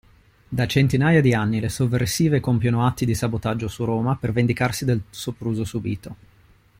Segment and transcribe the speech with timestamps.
[0.49, 5.03] Da centinaia di anni le sovversive compiono atti di sabotaggio su Roma per vendicarsi del
[5.11, 6.15] sopruso subito.